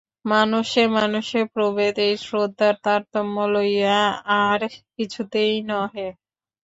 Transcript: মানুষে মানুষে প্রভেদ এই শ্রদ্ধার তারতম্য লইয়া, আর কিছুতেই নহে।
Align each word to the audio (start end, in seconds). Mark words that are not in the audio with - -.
মানুষে 0.25 0.81
মানুষে 0.97 1.39
প্রভেদ 1.55 1.95
এই 2.07 2.15
শ্রদ্ধার 2.25 2.75
তারতম্য 2.85 3.35
লইয়া, 3.53 3.99
আর 4.43 4.59
কিছুতেই 4.95 5.53
নহে। 5.69 6.07